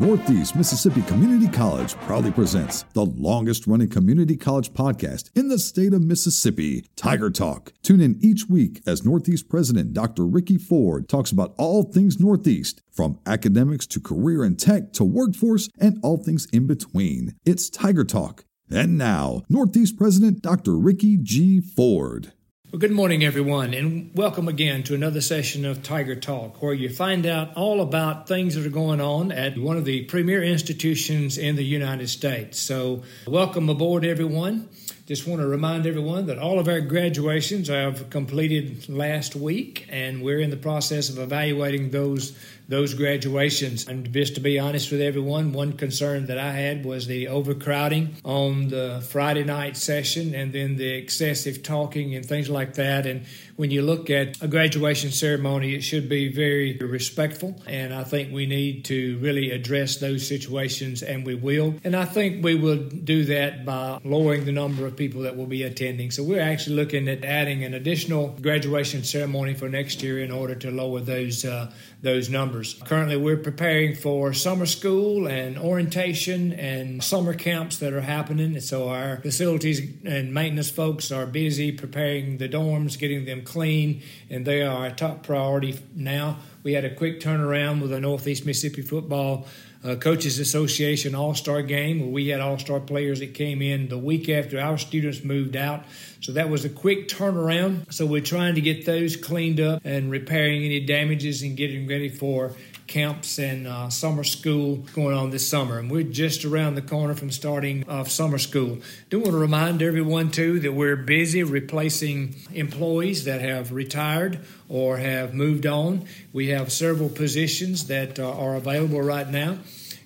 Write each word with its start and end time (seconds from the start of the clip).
Northeast 0.00 0.56
Mississippi 0.56 1.02
Community 1.02 1.46
College 1.46 1.94
proudly 1.96 2.30
presents 2.30 2.86
the 2.94 3.04
longest 3.04 3.66
running 3.66 3.90
community 3.90 4.34
college 4.34 4.72
podcast 4.72 5.28
in 5.34 5.48
the 5.48 5.58
state 5.58 5.92
of 5.92 6.00
Mississippi, 6.00 6.86
Tiger 6.96 7.28
Talk. 7.28 7.74
Tune 7.82 8.00
in 8.00 8.18
each 8.22 8.46
week 8.48 8.80
as 8.86 9.04
Northeast 9.04 9.50
President 9.50 9.92
Dr. 9.92 10.24
Ricky 10.24 10.56
Ford 10.56 11.06
talks 11.06 11.30
about 11.30 11.54
all 11.58 11.82
things 11.82 12.18
Northeast, 12.18 12.80
from 12.90 13.18
academics 13.26 13.86
to 13.88 14.00
career 14.00 14.42
and 14.42 14.58
tech 14.58 14.94
to 14.94 15.04
workforce 15.04 15.68
and 15.78 16.00
all 16.02 16.16
things 16.16 16.46
in 16.50 16.66
between. 16.66 17.34
It's 17.44 17.68
Tiger 17.68 18.04
Talk. 18.04 18.46
And 18.70 18.96
now, 18.96 19.42
Northeast 19.50 19.98
President 19.98 20.40
Dr. 20.40 20.78
Ricky 20.78 21.18
G. 21.18 21.60
Ford. 21.60 22.32
Well, 22.72 22.78
good 22.78 22.92
morning, 22.92 23.24
everyone, 23.24 23.74
and 23.74 24.12
welcome 24.14 24.46
again 24.46 24.84
to 24.84 24.94
another 24.94 25.20
session 25.20 25.64
of 25.64 25.82
Tiger 25.82 26.14
Talk, 26.14 26.62
where 26.62 26.72
you 26.72 26.88
find 26.88 27.26
out 27.26 27.56
all 27.56 27.80
about 27.80 28.28
things 28.28 28.54
that 28.54 28.64
are 28.64 28.70
going 28.70 29.00
on 29.00 29.32
at 29.32 29.58
one 29.58 29.76
of 29.76 29.84
the 29.84 30.04
premier 30.04 30.40
institutions 30.40 31.36
in 31.36 31.56
the 31.56 31.64
United 31.64 32.08
States. 32.08 32.60
So, 32.60 33.02
welcome 33.26 33.68
aboard, 33.68 34.04
everyone. 34.04 34.68
Just 35.04 35.26
want 35.26 35.40
to 35.40 35.48
remind 35.48 35.84
everyone 35.84 36.26
that 36.26 36.38
all 36.38 36.60
of 36.60 36.68
our 36.68 36.80
graduations 36.80 37.66
have 37.66 38.08
completed 38.08 38.88
last 38.88 39.34
week, 39.34 39.88
and 39.88 40.22
we're 40.22 40.38
in 40.38 40.50
the 40.50 40.56
process 40.56 41.08
of 41.08 41.18
evaluating 41.18 41.90
those 41.90 42.38
those 42.70 42.94
graduations. 42.94 43.88
And 43.88 44.10
just 44.12 44.36
to 44.36 44.40
be 44.40 44.58
honest 44.58 44.92
with 44.92 45.00
everyone, 45.02 45.52
one 45.52 45.72
concern 45.72 46.26
that 46.26 46.38
I 46.38 46.52
had 46.52 46.84
was 46.84 47.08
the 47.08 47.26
overcrowding 47.26 48.14
on 48.24 48.68
the 48.68 49.04
Friday 49.10 49.42
night 49.42 49.76
session 49.76 50.36
and 50.36 50.52
then 50.52 50.76
the 50.76 50.88
excessive 50.88 51.64
talking 51.64 52.14
and 52.14 52.24
things 52.24 52.48
like 52.48 52.74
that. 52.74 53.06
And 53.06 53.26
when 53.56 53.72
you 53.72 53.82
look 53.82 54.08
at 54.08 54.40
a 54.40 54.48
graduation 54.48 55.10
ceremony, 55.10 55.74
it 55.74 55.82
should 55.82 56.08
be 56.08 56.32
very 56.32 56.78
respectful. 56.78 57.60
And 57.66 57.92
I 57.92 58.04
think 58.04 58.32
we 58.32 58.46
need 58.46 58.84
to 58.86 59.18
really 59.18 59.50
address 59.50 59.96
those 59.96 60.26
situations, 60.26 61.02
and 61.02 61.26
we 61.26 61.34
will. 61.34 61.74
And 61.84 61.96
I 61.96 62.04
think 62.04 62.42
we 62.44 62.54
will 62.54 62.78
do 62.78 63.24
that 63.24 63.66
by 63.66 64.00
lowering 64.04 64.44
the 64.44 64.52
number 64.52 64.86
of 64.86 64.96
people 64.96 65.22
that 65.22 65.36
will 65.36 65.46
be 65.46 65.64
attending. 65.64 66.10
So 66.10 66.22
we're 66.22 66.40
actually 66.40 66.76
looking 66.76 67.08
at 67.08 67.24
adding 67.24 67.64
an 67.64 67.74
additional 67.74 68.28
graduation 68.40 69.02
ceremony 69.02 69.54
for 69.54 69.68
next 69.68 70.02
year 70.02 70.20
in 70.20 70.30
order 70.30 70.54
to 70.54 70.70
lower 70.70 71.00
those 71.00 71.44
uh, 71.44 71.72
those 72.00 72.30
numbers. 72.30 72.59
Currently, 72.84 73.16
we're 73.16 73.36
preparing 73.36 73.94
for 73.94 74.32
summer 74.32 74.66
school 74.66 75.26
and 75.26 75.58
orientation 75.58 76.52
and 76.52 77.02
summer 77.02 77.34
camps 77.34 77.78
that 77.78 77.92
are 77.92 78.00
happening. 78.00 78.58
So 78.60 78.88
our 78.88 79.18
facilities 79.18 79.80
and 80.04 80.32
maintenance 80.34 80.70
folks 80.70 81.10
are 81.10 81.26
busy 81.26 81.72
preparing 81.72 82.38
the 82.38 82.48
dorms, 82.48 82.98
getting 82.98 83.24
them 83.24 83.42
clean, 83.42 84.02
and 84.28 84.46
they 84.46 84.62
are 84.62 84.84
our 84.84 84.90
top 84.90 85.22
priority 85.22 85.80
now. 85.94 86.38
We 86.62 86.74
had 86.74 86.84
a 86.84 86.94
quick 86.94 87.20
turnaround 87.20 87.80
with 87.80 87.90
the 87.90 88.00
Northeast 88.00 88.44
Mississippi 88.44 88.82
football 88.82 89.46
uh, 89.82 89.94
Coaches 89.96 90.38
Association 90.38 91.14
All 91.14 91.34
Star 91.34 91.62
game 91.62 92.00
where 92.00 92.10
we 92.10 92.28
had 92.28 92.40
All 92.40 92.58
Star 92.58 92.80
players 92.80 93.20
that 93.20 93.32
came 93.34 93.62
in 93.62 93.88
the 93.88 93.96
week 93.96 94.28
after 94.28 94.60
our 94.60 94.76
students 94.76 95.24
moved 95.24 95.56
out. 95.56 95.84
So 96.20 96.32
that 96.32 96.50
was 96.50 96.66
a 96.66 96.68
quick 96.68 97.08
turnaround. 97.08 97.90
So 97.92 98.04
we're 98.04 98.20
trying 98.20 98.56
to 98.56 98.60
get 98.60 98.84
those 98.84 99.16
cleaned 99.16 99.58
up 99.58 99.80
and 99.84 100.10
repairing 100.10 100.64
any 100.64 100.80
damages 100.80 101.42
and 101.42 101.56
getting 101.56 101.88
ready 101.88 102.10
for 102.10 102.52
camps 102.90 103.38
and 103.38 103.66
uh, 103.66 103.88
summer 103.88 104.24
school 104.24 104.76
going 104.94 105.16
on 105.16 105.30
this 105.30 105.48
summer. 105.48 105.78
And 105.78 105.90
we're 105.90 106.02
just 106.02 106.44
around 106.44 106.74
the 106.74 106.82
corner 106.82 107.14
from 107.14 107.30
starting 107.30 107.88
off 107.88 108.10
summer 108.10 108.36
school. 108.36 108.80
Do 109.08 109.20
want 109.20 109.30
to 109.30 109.38
remind 109.38 109.80
everyone, 109.80 110.30
too, 110.30 110.60
that 110.60 110.72
we're 110.72 110.96
busy 110.96 111.42
replacing 111.42 112.34
employees 112.52 113.24
that 113.24 113.40
have 113.40 113.72
retired 113.72 114.40
or 114.68 114.98
have 114.98 115.32
moved 115.32 115.66
on. 115.66 116.04
We 116.32 116.48
have 116.48 116.70
several 116.70 117.08
positions 117.08 117.86
that 117.86 118.18
uh, 118.18 118.30
are 118.30 118.56
available 118.56 119.00
right 119.00 119.28
now. 119.28 119.58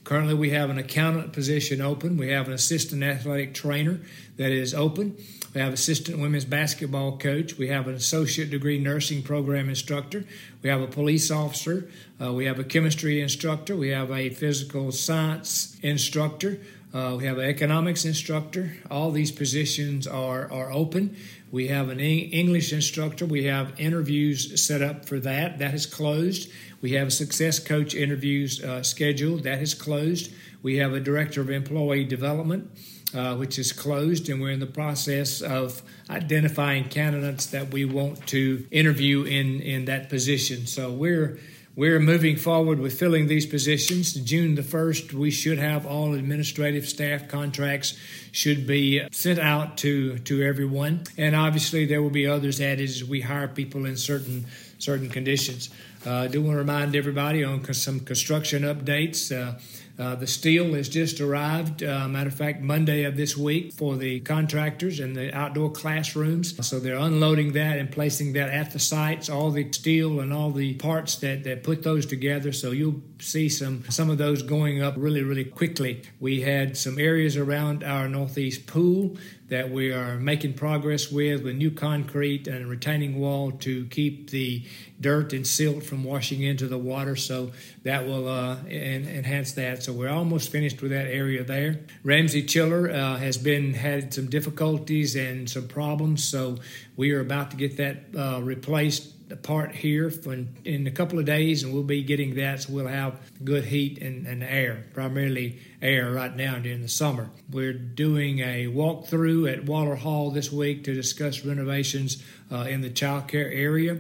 Currently, 0.04 0.34
we 0.34 0.50
have 0.50 0.68
an 0.68 0.76
accountant 0.76 1.32
position 1.32 1.80
open. 1.80 2.18
We 2.18 2.28
have 2.28 2.46
an 2.46 2.52
assistant 2.52 3.02
athletic 3.02 3.54
trainer 3.54 4.00
that 4.36 4.52
is 4.52 4.74
open. 4.74 5.16
We 5.54 5.62
have 5.62 5.72
assistant 5.72 6.18
women's 6.18 6.44
basketball 6.44 7.16
coach. 7.16 7.56
We 7.56 7.68
have 7.68 7.88
an 7.88 7.94
associate 7.94 8.50
degree 8.50 8.78
nursing 8.78 9.22
program 9.22 9.70
instructor. 9.70 10.24
We 10.62 10.68
have 10.68 10.82
a 10.82 10.86
police 10.86 11.30
officer. 11.30 11.88
Uh, 12.20 12.32
we 12.32 12.44
have 12.44 12.58
a 12.58 12.64
chemistry 12.64 13.20
instructor. 13.20 13.76
We 13.76 13.88
have 13.90 14.10
a 14.10 14.28
physical 14.28 14.92
science 14.92 15.78
instructor. 15.82 16.58
Uh, 16.94 17.16
we 17.18 17.24
have 17.24 17.38
an 17.38 17.44
economics 17.44 18.04
instructor. 18.04 18.72
All 18.88 19.10
these 19.10 19.32
positions 19.32 20.06
are, 20.06 20.50
are 20.52 20.70
open. 20.70 21.16
We 21.50 21.66
have 21.66 21.88
an 21.88 21.98
English 21.98 22.72
instructor. 22.72 23.26
We 23.26 23.44
have 23.44 23.78
interviews 23.80 24.64
set 24.64 24.80
up 24.80 25.04
for 25.04 25.18
that. 25.18 25.58
That 25.58 25.74
is 25.74 25.86
closed. 25.86 26.52
We 26.80 26.92
have 26.92 27.12
success 27.12 27.58
coach 27.58 27.96
interviews 27.96 28.62
uh, 28.62 28.84
scheduled. 28.84 29.42
That 29.42 29.60
is 29.60 29.74
closed. 29.74 30.32
We 30.62 30.76
have 30.76 30.92
a 30.92 31.00
director 31.00 31.40
of 31.40 31.50
employee 31.50 32.04
development 32.04 32.70
uh, 33.14 33.36
which 33.36 33.58
is 33.58 33.72
closed, 33.72 34.28
and 34.28 34.40
we're 34.40 34.50
in 34.50 34.60
the 34.60 34.66
process 34.66 35.40
of 35.40 35.82
identifying 36.10 36.84
candidates 36.88 37.46
that 37.46 37.72
we 37.72 37.84
want 37.84 38.26
to 38.26 38.66
interview 38.70 39.22
in, 39.22 39.60
in 39.60 39.84
that 39.84 40.08
position. 40.08 40.66
So 40.66 40.92
we're 40.92 41.38
we're 41.76 41.98
moving 41.98 42.36
forward 42.36 42.78
with 42.78 42.98
filling 42.98 43.26
these 43.26 43.46
positions. 43.46 44.14
June 44.14 44.54
the 44.54 44.62
1st, 44.62 45.12
we 45.12 45.30
should 45.30 45.58
have 45.58 45.86
all 45.86 46.14
administrative 46.14 46.86
staff 46.88 47.26
contracts 47.26 47.98
should 48.30 48.66
be 48.66 49.02
sent 49.10 49.40
out 49.40 49.78
to, 49.78 50.18
to 50.20 50.42
everyone. 50.42 51.02
And 51.16 51.34
obviously 51.34 51.84
there 51.84 52.00
will 52.00 52.10
be 52.10 52.26
others 52.26 52.60
added 52.60 52.88
as 52.88 53.02
we 53.02 53.20
hire 53.20 53.48
people 53.48 53.86
in 53.86 53.96
certain 53.96 54.46
certain 54.78 55.08
conditions. 55.08 55.70
Uh, 56.06 56.16
I 56.16 56.28
do 56.28 56.42
want 56.42 56.54
to 56.54 56.58
remind 56.58 56.94
everybody 56.94 57.42
on 57.44 57.64
some 57.72 58.00
construction 58.00 58.62
updates. 58.62 59.32
Uh, 59.34 59.58
uh, 59.96 60.16
the 60.16 60.26
steel 60.26 60.74
has 60.74 60.88
just 60.88 61.20
arrived, 61.20 61.82
uh, 61.82 62.08
matter 62.08 62.28
of 62.28 62.34
fact, 62.34 62.60
Monday 62.60 63.04
of 63.04 63.16
this 63.16 63.36
week 63.36 63.72
for 63.72 63.96
the 63.96 64.20
contractors 64.20 64.98
and 64.98 65.16
the 65.16 65.32
outdoor 65.32 65.70
classrooms. 65.70 66.66
So 66.66 66.80
they're 66.80 66.96
unloading 66.96 67.52
that 67.52 67.78
and 67.78 67.90
placing 67.90 68.32
that 68.32 68.50
at 68.50 68.72
the 68.72 68.80
sites, 68.80 69.30
all 69.30 69.50
the 69.50 69.70
steel 69.72 70.18
and 70.20 70.32
all 70.32 70.50
the 70.50 70.74
parts 70.74 71.16
that, 71.16 71.44
that 71.44 71.62
put 71.62 71.84
those 71.84 72.06
together. 72.06 72.52
So 72.52 72.72
you'll 72.72 73.00
see 73.20 73.48
some, 73.48 73.84
some 73.88 74.10
of 74.10 74.18
those 74.18 74.42
going 74.42 74.82
up 74.82 74.94
really, 74.98 75.22
really 75.22 75.44
quickly. 75.44 76.02
We 76.18 76.40
had 76.40 76.76
some 76.76 76.98
areas 76.98 77.36
around 77.36 77.84
our 77.84 78.08
northeast 78.08 78.66
pool 78.66 79.16
that 79.48 79.70
we 79.70 79.92
are 79.92 80.16
making 80.16 80.54
progress 80.54 81.12
with 81.12 81.44
with 81.44 81.54
new 81.54 81.70
concrete 81.70 82.48
and 82.48 82.66
retaining 82.66 83.20
wall 83.20 83.52
to 83.52 83.84
keep 83.86 84.30
the 84.30 84.64
dirt 85.00 85.32
and 85.32 85.46
silt 85.46 85.82
from 85.82 86.04
washing 86.04 86.42
into 86.42 86.66
the 86.66 86.78
water. 86.78 87.16
So 87.16 87.52
that 87.82 88.06
will 88.06 88.28
uh, 88.28 88.56
en- 88.68 89.08
enhance 89.08 89.52
that. 89.52 89.82
So 89.82 89.92
we're 89.92 90.10
almost 90.10 90.50
finished 90.50 90.80
with 90.82 90.92
that 90.92 91.06
area 91.06 91.44
there. 91.44 91.80
Ramsey 92.02 92.42
Chiller 92.42 92.90
uh, 92.90 93.16
has 93.16 93.36
been 93.36 93.74
had 93.74 94.14
some 94.14 94.28
difficulties 94.30 95.16
and 95.16 95.48
some 95.48 95.68
problems, 95.68 96.24
so 96.24 96.58
we 96.96 97.12
are 97.12 97.20
about 97.20 97.50
to 97.50 97.56
get 97.56 97.76
that 97.78 98.04
uh, 98.16 98.40
replaced 98.42 99.10
part 99.42 99.74
here 99.74 100.12
in, 100.26 100.54
in 100.64 100.86
a 100.86 100.90
couple 100.90 101.18
of 101.18 101.24
days, 101.24 101.62
and 101.62 101.72
we'll 101.72 101.82
be 101.82 102.02
getting 102.02 102.34
that. 102.36 102.62
So 102.62 102.72
we'll 102.72 102.86
have 102.86 103.18
good 103.42 103.64
heat 103.64 103.98
and, 103.98 104.26
and 104.26 104.42
air, 104.42 104.84
primarily 104.92 105.58
air 105.82 106.12
right 106.12 106.34
now 106.34 106.58
during 106.58 106.82
the 106.82 106.88
summer. 106.88 107.30
We're 107.50 107.72
doing 107.72 108.40
a 108.40 108.66
walkthrough 108.66 109.52
at 109.52 109.64
Waller 109.64 109.96
Hall 109.96 110.30
this 110.30 110.52
week 110.52 110.84
to 110.84 110.94
discuss 110.94 111.44
renovations 111.44 112.22
uh, 112.52 112.66
in 112.68 112.80
the 112.80 112.90
child 112.90 113.28
care 113.28 113.50
area. 113.50 113.98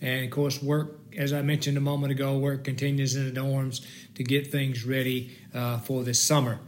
And 0.00 0.24
of 0.24 0.30
course, 0.30 0.62
work, 0.62 0.98
as 1.16 1.32
I 1.32 1.42
mentioned 1.42 1.76
a 1.76 1.80
moment 1.80 2.12
ago, 2.12 2.38
work 2.38 2.64
continues 2.64 3.16
in 3.16 3.32
the 3.32 3.40
dorms 3.40 3.84
to 4.14 4.24
get 4.24 4.50
things 4.50 4.84
ready 4.84 5.36
uh, 5.54 5.78
for 5.78 6.02
this 6.02 6.20
summer. 6.20 6.58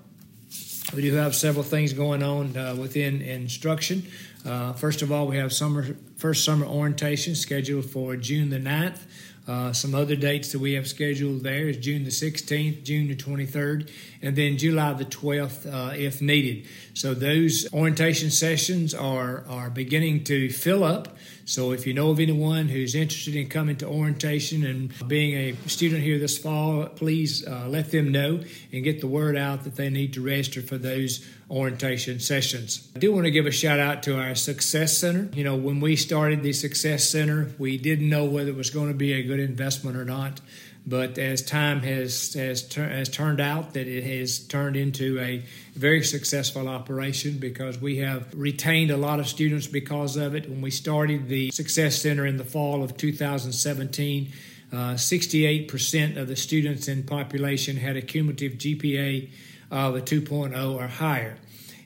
We 0.94 1.02
do 1.02 1.14
have 1.14 1.34
several 1.34 1.64
things 1.64 1.92
going 1.92 2.22
on 2.22 2.56
uh, 2.56 2.76
within 2.76 3.20
instruction. 3.20 4.06
Uh, 4.44 4.72
first 4.72 5.02
of 5.02 5.10
all, 5.10 5.26
we 5.26 5.36
have 5.36 5.52
summer 5.52 5.96
first 6.16 6.44
summer 6.44 6.64
orientation 6.64 7.34
scheduled 7.34 7.86
for 7.86 8.16
June 8.16 8.50
the 8.50 8.58
9th. 8.58 9.00
Uh, 9.48 9.72
some 9.72 9.94
other 9.94 10.16
dates 10.16 10.50
that 10.52 10.58
we 10.58 10.72
have 10.72 10.88
scheduled 10.88 11.42
there 11.42 11.68
is 11.68 11.76
June 11.76 12.02
the 12.02 12.10
16th, 12.10 12.82
June 12.82 13.06
the 13.06 13.14
23rd, 13.14 13.88
and 14.20 14.34
then 14.34 14.56
July 14.56 14.92
the 14.92 15.04
12th 15.04 15.72
uh, 15.72 15.94
if 15.94 16.20
needed. 16.20 16.66
So 16.94 17.14
those 17.14 17.72
orientation 17.72 18.30
sessions 18.30 18.92
are, 18.92 19.44
are 19.48 19.70
beginning 19.70 20.24
to 20.24 20.50
fill 20.50 20.82
up. 20.82 21.16
So 21.48 21.70
if 21.70 21.86
you 21.86 21.94
know 21.94 22.10
of 22.10 22.18
anyone 22.18 22.66
who's 22.66 22.96
interested 22.96 23.36
in 23.36 23.48
coming 23.48 23.76
to 23.76 23.86
orientation 23.86 24.66
and 24.66 24.92
being 25.08 25.34
a 25.34 25.68
student 25.68 26.02
here 26.02 26.18
this 26.18 26.36
fall, 26.36 26.86
please 26.86 27.46
uh, 27.46 27.68
let 27.68 27.92
them 27.92 28.10
know 28.10 28.40
and 28.72 28.82
get 28.82 29.00
the 29.00 29.06
word 29.06 29.36
out 29.36 29.62
that 29.62 29.76
they 29.76 29.88
need 29.88 30.12
to 30.14 30.20
register 30.20 30.60
for 30.60 30.76
those 30.76 31.24
orientation 31.48 32.18
sessions. 32.18 32.90
I 32.96 32.98
do 32.98 33.12
want 33.12 33.26
to 33.26 33.30
give 33.30 33.46
a 33.46 33.52
shout 33.52 33.78
out 33.78 34.02
to 34.02 34.18
our 34.18 34.34
Success 34.34 34.98
Center. 34.98 35.28
You 35.34 35.44
know, 35.44 35.54
when 35.54 35.78
we 35.78 35.94
started 35.94 36.42
the 36.42 36.52
Success 36.52 37.08
Center, 37.08 37.52
we 37.60 37.78
didn't 37.78 38.08
know 38.08 38.24
whether 38.24 38.50
it 38.50 38.56
was 38.56 38.70
going 38.70 38.88
to 38.88 38.94
be 38.94 39.12
a 39.12 39.22
good 39.22 39.38
investment 39.38 39.96
or 39.96 40.04
not. 40.04 40.40
But 40.86 41.18
as 41.18 41.42
time 41.42 41.80
has 41.80 42.34
has, 42.34 42.62
ter- 42.62 42.88
has 42.88 43.08
turned 43.08 43.40
out, 43.40 43.74
that 43.74 43.88
it 43.88 44.04
has 44.04 44.38
turned 44.38 44.76
into 44.76 45.18
a 45.18 45.44
very 45.74 46.04
successful 46.04 46.68
operation 46.68 47.38
because 47.38 47.80
we 47.80 47.98
have 47.98 48.32
retained 48.34 48.92
a 48.92 48.96
lot 48.96 49.18
of 49.18 49.26
students 49.26 49.66
because 49.66 50.16
of 50.16 50.36
it. 50.36 50.48
When 50.48 50.60
we 50.60 50.70
started 50.70 51.28
the 51.28 51.50
Success 51.50 52.00
Center 52.00 52.24
in 52.24 52.36
the 52.36 52.44
fall 52.44 52.84
of 52.84 52.96
2017, 52.96 54.32
uh, 54.72 54.76
68% 54.94 56.16
of 56.16 56.28
the 56.28 56.36
students 56.36 56.86
in 56.86 57.02
population 57.02 57.76
had 57.76 57.96
a 57.96 58.02
cumulative 58.02 58.52
GPA 58.52 59.28
of 59.70 59.96
a 59.96 60.00
2.0 60.00 60.74
or 60.74 60.86
higher. 60.86 61.36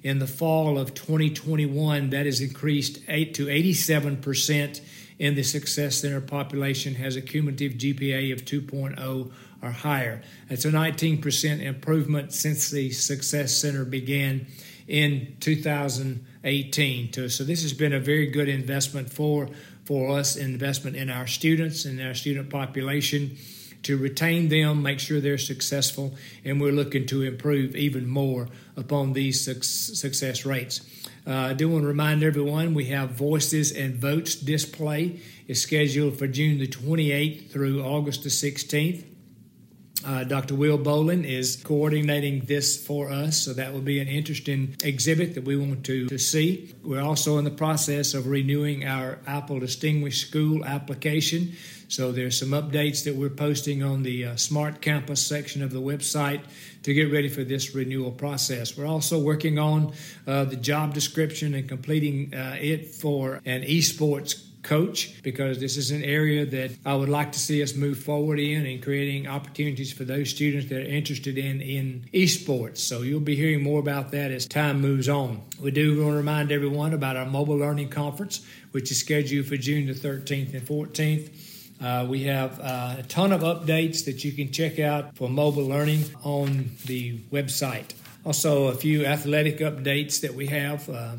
In 0.03 0.19
the 0.19 0.27
fall 0.27 0.79
of 0.79 0.95
2021, 0.95 2.11
that 2.11 2.27
has 2.27 2.41
increased 2.41 3.01
eight 3.09 3.35
to 3.35 3.47
87% 3.47 4.81
in 5.21 5.35
the 5.35 5.43
Success 5.43 6.01
Center 6.01 6.21
population 6.21 6.95
has 6.95 7.15
a 7.15 7.21
cumulative 7.21 7.75
GPA 7.75 8.33
of 8.33 8.47
2.0 8.47 9.31
or 9.63 9.71
higher. 9.71 10.23
That's 10.49 10.65
a 10.65 10.71
19% 10.71 11.61
improvement 11.61 12.33
since 12.33 12.71
the 12.71 12.91
Success 12.91 13.55
Center 13.55 13.85
began 13.85 14.47
in 14.89 15.37
2018. 15.41 17.13
So 17.29 17.45
this 17.45 17.63
has 17.63 17.75
been 17.75 17.93
a 17.93 18.01
very 18.01 18.27
good 18.27 18.49
investment 18.49 19.13
for 19.13 19.51
for 19.85 20.19
us, 20.19 20.37
investment 20.37 20.97
in 20.97 21.11
our 21.11 21.27
students 21.27 21.85
and 21.85 22.01
our 22.01 22.15
student 22.15 22.49
population 22.49 23.37
to 23.83 23.97
retain 23.97 24.49
them, 24.49 24.83
make 24.83 25.01
sure 25.01 25.21
they're 25.21 25.39
successful, 25.39 26.15
and 26.45 26.61
we're 26.61 26.73
looking 26.73 27.07
to 27.07 27.23
improve 27.23 27.75
even 27.75 28.09
more 28.09 28.49
upon 28.77 29.13
these 29.13 29.45
success 29.45 30.45
rates. 30.45 30.81
Uh, 31.27 31.33
I 31.33 31.53
do 31.53 31.69
want 31.69 31.83
to 31.85 31.89
remind 31.89 32.23
everyone 32.23 32.75
we 32.75 32.87
have 32.87 33.11
Voices 33.11 33.73
and 33.73 33.95
Votes 33.95 34.35
display. 34.35 35.21
is 35.47 35.63
scheduled 35.63 36.19
for 36.19 36.27
June 36.27 36.59
the 36.59 36.67
28th 36.67 37.51
through 37.51 37.83
August 37.83 38.23
the 38.23 38.31
16th. 38.31 39.05
Uh, 40.03 40.25
Dr. 40.25 40.55
Will 40.55 40.79
Bolin 40.79 41.25
is 41.25 41.57
coordinating 41.57 42.47
this 42.47 42.83
for 42.83 43.11
us, 43.11 43.37
so 43.37 43.53
that 43.53 43.75
will 43.75 43.83
be 43.83 44.01
an 44.01 44.09
interesting 44.09 44.75
exhibit 44.83 45.35
that 45.35 45.45
we 45.45 45.57
want 45.57 45.85
to, 45.85 46.09
to 46.09 46.19
see. 46.19 46.75
We're 46.83 47.03
also 47.03 47.37
in 47.37 47.45
the 47.45 47.51
process 47.51 48.15
of 48.15 48.27
renewing 48.27 48.87
our 48.87 49.19
Apple 49.27 49.61
Distinguished 49.61 50.27
School 50.27 50.65
application. 50.65 51.53
So 51.91 52.13
there's 52.13 52.39
some 52.39 52.51
updates 52.51 53.03
that 53.03 53.17
we're 53.17 53.31
posting 53.31 53.83
on 53.83 54.05
the 54.05 54.27
uh, 54.27 54.37
Smart 54.37 54.81
Campus 54.81 55.21
section 55.21 55.61
of 55.61 55.73
the 55.73 55.81
website 55.81 56.41
to 56.85 56.95
get 56.95 57.11
ready 57.11 57.29
for 57.29 57.43
this 57.43 57.75
renewal 57.75 58.13
process. 58.13 58.79
We're 58.79 58.87
also 58.87 59.19
working 59.19 59.59
on 59.59 59.93
uh, 60.25 60.45
the 60.45 60.55
job 60.55 60.95
description 60.95 61.53
and 61.53 61.69
completing 61.69 62.33
uh, 62.33 62.57
it 62.61 62.95
for 62.95 63.41
an 63.45 63.63
esports 63.63 64.47
coach 64.63 65.21
because 65.25 65.59
this 65.59 65.77
is 65.77 65.91
an 65.91 66.05
area 66.05 66.47
that 66.47 66.71
I 66.87 66.95
would 66.95 67.09
like 67.09 67.33
to 67.33 67.41
see 67.41 67.61
us 67.61 67.75
move 67.75 67.99
forward 67.99 68.39
in 68.39 68.67
and 68.67 68.81
creating 68.81 69.27
opportunities 69.27 69.93
for 69.93 70.05
those 70.05 70.31
students 70.31 70.69
that 70.69 70.83
are 70.83 70.89
interested 70.89 71.39
in 71.39 71.61
in 71.61 72.05
esports. 72.15 72.79
So 72.79 73.03
you'll 73.03 73.19
be 73.19 73.35
hearing 73.35 73.65
more 73.65 73.81
about 73.81 74.13
that 74.13 74.31
as 74.31 74.47
time 74.47 74.81
moves 74.81 75.09
on. 75.09 75.43
We 75.61 75.73
do 75.73 76.01
want 76.01 76.13
to 76.13 76.17
remind 76.17 76.53
everyone 76.53 76.95
about 76.95 77.17
our 77.17 77.27
mobile 77.27 77.57
learning 77.57 77.89
conference, 77.89 78.47
which 78.71 78.93
is 78.93 79.01
scheduled 79.01 79.47
for 79.47 79.57
June 79.57 79.89
the 79.89 79.95
13th 79.95 80.55
and 80.55 80.63
14th. 80.63 81.31
Uh, 81.81 82.07
we 82.09 82.25
have 82.25 82.61
uh, 82.61 82.97
a 82.99 83.03
ton 83.05 83.33
of 83.33 83.41
updates 83.41 84.05
that 84.05 84.23
you 84.23 84.33
can 84.33 84.53
check 84.53 84.79
out 84.79 85.17
for 85.17 85.31
mobile 85.31 85.67
learning 85.67 86.05
on 86.23 86.71
the 86.87 87.19
website. 87.33 87.95
Also, 88.25 88.67
a 88.67 88.75
few 88.75 89.07
athletic 89.07 89.59
updates 89.59 90.21
that 90.21 90.35
we 90.35 90.47
have. 90.47 90.89
Uh, 90.91 91.15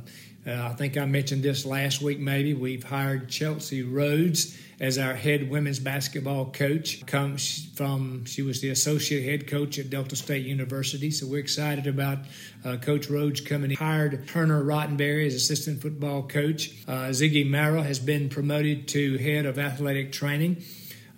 uh, 0.45 0.69
I 0.71 0.73
think 0.73 0.97
I 0.97 1.05
mentioned 1.05 1.43
this 1.43 1.65
last 1.65 2.01
week, 2.01 2.19
maybe. 2.19 2.53
We've 2.53 2.83
hired 2.83 3.29
Chelsea 3.29 3.83
Rhodes 3.83 4.57
as 4.79 4.97
our 4.97 5.13
head 5.13 5.51
women's 5.51 5.79
basketball 5.79 6.45
coach. 6.45 7.05
Comes 7.05 7.69
from, 7.75 8.25
she 8.25 8.41
was 8.41 8.61
the 8.61 8.71
associate 8.71 9.23
head 9.23 9.47
coach 9.47 9.77
at 9.77 9.91
Delta 9.91 10.15
State 10.15 10.43
University. 10.45 11.11
So 11.11 11.27
we're 11.27 11.39
excited 11.39 11.85
about 11.85 12.19
uh, 12.65 12.77
Coach 12.77 13.07
Rhodes 13.07 13.41
coming 13.41 13.69
in. 13.69 13.77
Hired 13.77 14.27
Turner 14.27 14.63
Rottenberry 14.63 15.27
as 15.27 15.35
assistant 15.35 15.83
football 15.83 16.23
coach. 16.23 16.71
Uh, 16.87 17.09
Ziggy 17.09 17.47
Mara 17.47 17.83
has 17.83 17.99
been 17.99 18.27
promoted 18.27 18.87
to 18.89 19.19
head 19.19 19.45
of 19.45 19.59
athletic 19.59 20.11
training. 20.11 20.63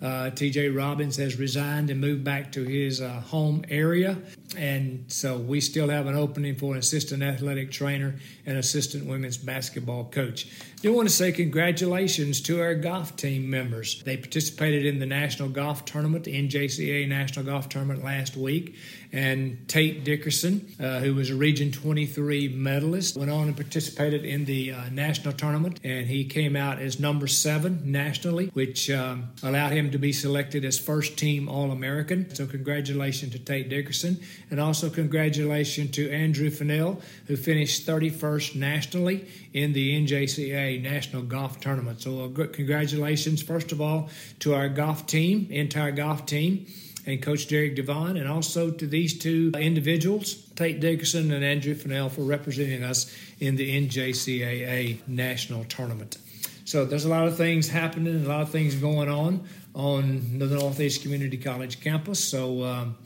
Uh, 0.02 0.30
TJ 0.30 0.76
Robbins 0.76 1.16
has 1.16 1.38
resigned 1.38 1.90
and 1.90 2.00
moved 2.00 2.24
back 2.24 2.52
to 2.52 2.64
his 2.64 3.00
uh, 3.00 3.08
home 3.08 3.64
area. 3.68 4.18
And 4.56 5.04
so 5.08 5.38
we 5.38 5.60
still 5.60 5.88
have 5.88 6.06
an 6.06 6.14
opening 6.14 6.54
for 6.54 6.72
an 6.72 6.78
assistant 6.78 7.22
athletic 7.22 7.70
trainer 7.70 8.14
and 8.46 8.58
assistant 8.58 9.06
women's 9.06 9.36
basketball 9.36 10.04
coach. 10.04 10.46
I 10.46 10.82
do 10.82 10.92
want 10.92 11.08
to 11.08 11.14
say 11.14 11.32
congratulations 11.32 12.42
to 12.42 12.60
our 12.60 12.74
golf 12.74 13.16
team 13.16 13.48
members. 13.48 14.02
They 14.02 14.18
participated 14.18 14.84
in 14.84 14.98
the 14.98 15.06
National 15.06 15.48
Golf 15.48 15.84
Tournament, 15.86 16.24
the 16.24 16.34
NJCAA 16.34 17.08
National 17.08 17.44
Golf 17.46 17.68
Tournament 17.68 18.04
last 18.04 18.36
week. 18.36 18.76
And 19.14 19.66
Tate 19.68 20.02
Dickerson, 20.02 20.74
uh, 20.80 20.98
who 20.98 21.14
was 21.14 21.30
a 21.30 21.36
Region 21.36 21.70
23 21.70 22.48
medalist, 22.48 23.16
went 23.16 23.30
on 23.30 23.46
and 23.46 23.56
participated 23.56 24.24
in 24.24 24.44
the 24.44 24.72
uh, 24.72 24.88
national 24.90 25.34
tournament. 25.34 25.78
And 25.84 26.08
he 26.08 26.24
came 26.24 26.56
out 26.56 26.80
as 26.80 26.98
number 26.98 27.28
seven 27.28 27.80
nationally, 27.84 28.48
which 28.54 28.90
um, 28.90 29.28
allowed 29.42 29.70
him 29.70 29.83
to 29.90 29.98
be 29.98 30.12
selected 30.12 30.64
as 30.64 30.78
first 30.78 31.16
team 31.16 31.48
All 31.48 31.70
American. 31.70 32.34
So, 32.34 32.46
congratulations 32.46 33.32
to 33.32 33.38
Tate 33.38 33.68
Dickerson. 33.68 34.20
And 34.50 34.60
also, 34.60 34.90
congratulations 34.90 35.90
to 35.92 36.10
Andrew 36.10 36.50
Fennell, 36.50 37.00
who 37.26 37.36
finished 37.36 37.86
31st 37.86 38.56
nationally 38.56 39.26
in 39.52 39.72
the 39.72 40.06
NJCAA 40.06 40.82
National 40.82 41.22
Golf 41.22 41.60
Tournament. 41.60 42.02
So, 42.02 42.24
uh, 42.24 42.46
congratulations, 42.46 43.42
first 43.42 43.72
of 43.72 43.80
all, 43.80 44.10
to 44.40 44.54
our 44.54 44.68
golf 44.68 45.06
team, 45.06 45.48
entire 45.50 45.92
golf 45.92 46.26
team, 46.26 46.66
and 47.06 47.22
Coach 47.22 47.48
Derek 47.48 47.76
Devon, 47.76 48.16
and 48.16 48.28
also 48.28 48.70
to 48.70 48.86
these 48.86 49.18
two 49.18 49.52
individuals, 49.58 50.34
Tate 50.56 50.80
Dickerson 50.80 51.32
and 51.32 51.44
Andrew 51.44 51.74
Fennell, 51.74 52.08
for 52.08 52.22
representing 52.22 52.82
us 52.82 53.14
in 53.40 53.56
the 53.56 53.86
NJCAA 53.86 55.06
National 55.06 55.64
Tournament. 55.64 56.18
So 56.64 56.86
there's 56.86 57.04
a 57.04 57.10
lot 57.10 57.26
of 57.26 57.36
things 57.36 57.68
happening, 57.68 58.24
a 58.24 58.28
lot 58.28 58.40
of 58.40 58.50
things 58.50 58.74
going 58.74 59.10
on 59.10 59.46
on 59.74 60.38
the 60.38 60.46
Northeast 60.46 61.02
Community 61.02 61.36
College 61.36 61.80
campus. 61.80 62.18
So 62.18 62.62
um, 62.62 62.96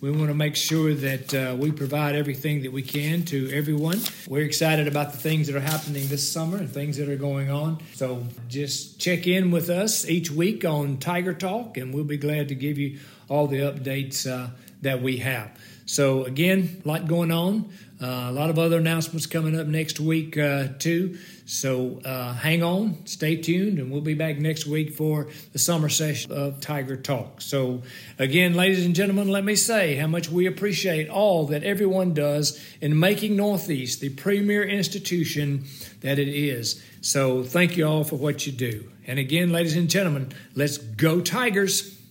we 0.00 0.10
want 0.10 0.28
to 0.28 0.34
make 0.34 0.56
sure 0.56 0.94
that 0.94 1.34
uh, 1.34 1.54
we 1.54 1.72
provide 1.72 2.14
everything 2.14 2.62
that 2.62 2.72
we 2.72 2.80
can 2.80 3.22
to 3.26 3.50
everyone. 3.52 4.00
We're 4.26 4.46
excited 4.46 4.88
about 4.88 5.12
the 5.12 5.18
things 5.18 5.46
that 5.48 5.56
are 5.56 5.60
happening 5.60 6.08
this 6.08 6.26
summer 6.26 6.56
and 6.56 6.70
things 6.70 6.96
that 6.96 7.10
are 7.10 7.16
going 7.16 7.50
on. 7.50 7.82
So 7.94 8.26
just 8.48 8.98
check 8.98 9.26
in 9.26 9.50
with 9.50 9.68
us 9.68 10.08
each 10.08 10.30
week 10.30 10.64
on 10.64 10.96
Tiger 10.96 11.34
Talk, 11.34 11.76
and 11.76 11.92
we'll 11.92 12.04
be 12.04 12.16
glad 12.16 12.48
to 12.48 12.54
give 12.54 12.78
you 12.78 12.98
all 13.28 13.46
the 13.46 13.58
updates 13.58 14.26
uh, 14.26 14.48
that 14.80 15.02
we 15.02 15.18
have. 15.18 15.50
So, 15.86 16.24
again, 16.24 16.82
a 16.84 16.88
lot 16.88 17.06
going 17.06 17.32
on. 17.32 17.70
Uh, 18.00 18.26
a 18.28 18.32
lot 18.32 18.50
of 18.50 18.58
other 18.58 18.78
announcements 18.78 19.26
coming 19.26 19.58
up 19.58 19.66
next 19.66 20.00
week, 20.00 20.36
uh, 20.36 20.68
too. 20.78 21.16
So 21.44 22.00
uh, 22.04 22.32
hang 22.34 22.62
on, 22.62 23.04
stay 23.06 23.36
tuned, 23.36 23.78
and 23.78 23.90
we'll 23.92 24.00
be 24.00 24.14
back 24.14 24.38
next 24.38 24.66
week 24.66 24.94
for 24.94 25.28
the 25.52 25.58
summer 25.58 25.88
session 25.88 26.32
of 26.32 26.60
Tiger 26.60 26.96
Talk. 26.96 27.40
So, 27.40 27.82
again, 28.18 28.54
ladies 28.54 28.86
and 28.86 28.94
gentlemen, 28.94 29.28
let 29.28 29.44
me 29.44 29.54
say 29.54 29.96
how 29.96 30.06
much 30.06 30.30
we 30.30 30.46
appreciate 30.46 31.08
all 31.08 31.46
that 31.48 31.62
everyone 31.62 32.14
does 32.14 32.58
in 32.80 32.98
making 32.98 33.36
Northeast 33.36 34.00
the 34.00 34.08
premier 34.08 34.62
institution 34.62 35.64
that 36.00 36.18
it 36.18 36.28
is. 36.28 36.82
So, 37.02 37.42
thank 37.42 37.76
you 37.76 37.86
all 37.86 38.04
for 38.04 38.16
what 38.16 38.46
you 38.46 38.52
do. 38.52 38.90
And 39.06 39.18
again, 39.18 39.52
ladies 39.52 39.76
and 39.76 39.90
gentlemen, 39.90 40.32
let's 40.54 40.78
go, 40.78 41.20
Tigers! 41.20 42.01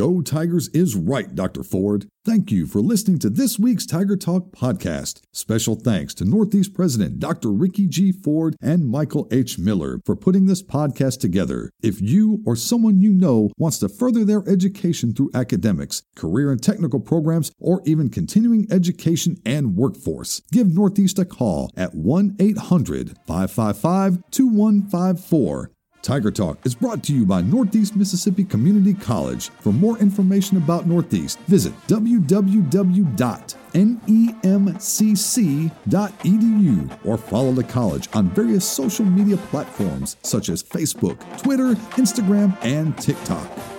Go 0.00 0.22
Tigers 0.22 0.68
is 0.68 0.96
right, 0.96 1.34
Dr. 1.34 1.62
Ford. 1.62 2.06
Thank 2.24 2.50
you 2.50 2.66
for 2.66 2.80
listening 2.80 3.18
to 3.18 3.28
this 3.28 3.58
week's 3.58 3.84
Tiger 3.84 4.16
Talk 4.16 4.50
podcast. 4.50 5.20
Special 5.34 5.74
thanks 5.74 6.14
to 6.14 6.24
Northeast 6.24 6.72
President 6.72 7.18
Dr. 7.18 7.52
Ricky 7.52 7.86
G. 7.86 8.10
Ford 8.10 8.56
and 8.62 8.88
Michael 8.88 9.28
H. 9.30 9.58
Miller 9.58 10.00
for 10.06 10.16
putting 10.16 10.46
this 10.46 10.62
podcast 10.62 11.20
together. 11.20 11.68
If 11.82 12.00
you 12.00 12.42
or 12.46 12.56
someone 12.56 12.98
you 12.98 13.12
know 13.12 13.50
wants 13.58 13.78
to 13.80 13.90
further 13.90 14.24
their 14.24 14.42
education 14.48 15.12
through 15.12 15.32
academics, 15.34 16.02
career 16.16 16.50
and 16.50 16.62
technical 16.62 17.00
programs, 17.00 17.52
or 17.58 17.82
even 17.84 18.08
continuing 18.08 18.66
education 18.72 19.36
and 19.44 19.76
workforce, 19.76 20.40
give 20.50 20.72
Northeast 20.72 21.18
a 21.18 21.26
call 21.26 21.70
at 21.76 21.94
1 21.94 22.36
800 22.40 23.18
555 23.26 24.22
2154 24.30 25.70
Tiger 26.02 26.30
Talk 26.30 26.64
is 26.64 26.74
brought 26.74 27.02
to 27.04 27.12
you 27.12 27.26
by 27.26 27.42
Northeast 27.42 27.94
Mississippi 27.94 28.44
Community 28.44 28.94
College. 28.94 29.50
For 29.60 29.72
more 29.72 29.98
information 29.98 30.56
about 30.56 30.86
Northeast, 30.86 31.38
visit 31.40 31.74
www.nemcc.edu 31.88 33.06
or 37.06 37.18
follow 37.18 37.52
the 37.52 37.64
college 37.64 38.08
on 38.14 38.30
various 38.30 38.64
social 38.64 39.04
media 39.04 39.36
platforms 39.36 40.16
such 40.22 40.48
as 40.48 40.62
Facebook, 40.62 41.18
Twitter, 41.42 41.74
Instagram, 41.96 42.56
and 42.62 42.96
TikTok. 42.96 43.69